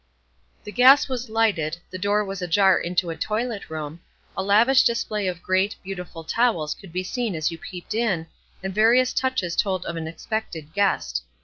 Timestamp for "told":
9.55-9.85